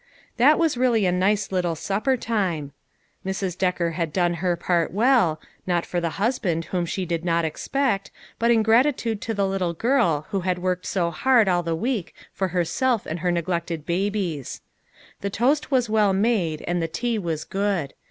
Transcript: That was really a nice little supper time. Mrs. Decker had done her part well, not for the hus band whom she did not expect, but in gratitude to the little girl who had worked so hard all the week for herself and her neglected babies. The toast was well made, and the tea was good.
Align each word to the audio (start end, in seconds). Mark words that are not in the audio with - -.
That 0.37 0.57
was 0.57 0.77
really 0.77 1.05
a 1.05 1.11
nice 1.11 1.51
little 1.51 1.75
supper 1.75 2.17
time. 2.17 2.71
Mrs. 3.23 3.55
Decker 3.55 3.91
had 3.91 4.11
done 4.11 4.33
her 4.41 4.55
part 4.55 4.91
well, 4.91 5.39
not 5.67 5.85
for 5.85 6.01
the 6.01 6.17
hus 6.17 6.39
band 6.39 6.65
whom 6.65 6.87
she 6.87 7.05
did 7.05 7.23
not 7.23 7.45
expect, 7.45 8.09
but 8.39 8.49
in 8.49 8.63
gratitude 8.63 9.21
to 9.21 9.35
the 9.35 9.45
little 9.47 9.73
girl 9.75 10.25
who 10.31 10.39
had 10.39 10.57
worked 10.57 10.87
so 10.87 11.11
hard 11.11 11.47
all 11.47 11.61
the 11.61 11.75
week 11.75 12.15
for 12.33 12.47
herself 12.47 13.05
and 13.05 13.19
her 13.19 13.29
neglected 13.31 13.85
babies. 13.85 14.61
The 15.19 15.29
toast 15.29 15.69
was 15.69 15.87
well 15.87 16.13
made, 16.13 16.63
and 16.67 16.81
the 16.81 16.87
tea 16.87 17.19
was 17.19 17.43
good. 17.43 17.93